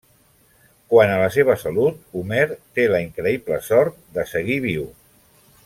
[0.93, 2.47] Quant a la seva salut, Homer
[2.79, 4.89] té la increïble sort de seguir viu.